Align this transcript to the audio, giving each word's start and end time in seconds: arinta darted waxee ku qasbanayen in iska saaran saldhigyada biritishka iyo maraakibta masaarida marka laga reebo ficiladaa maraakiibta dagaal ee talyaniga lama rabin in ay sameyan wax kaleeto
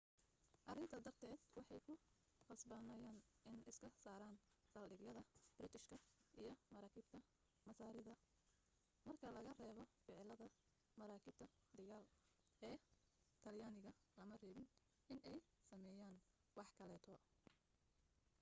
arinta 0.71 0.97
darted 1.05 1.33
waxee 1.55 1.79
ku 1.85 1.93
qasbanayen 2.47 3.17
in 3.49 3.55
iska 3.71 3.89
saaran 4.03 4.35
saldhigyada 4.73 5.21
biritishka 5.57 5.97
iyo 6.41 6.53
maraakibta 6.73 7.17
masaarida 7.67 8.13
marka 9.07 9.27
laga 9.35 9.51
reebo 9.61 9.83
ficiladaa 9.91 10.51
maraakiibta 10.99 11.45
dagaal 11.77 12.05
ee 12.69 12.77
talyaniga 13.43 13.91
lama 14.17 14.35
rabin 14.43 14.69
in 15.11 15.19
ay 15.31 15.37
sameyan 15.69 16.15
wax 16.57 16.69
kaleeto 16.79 17.13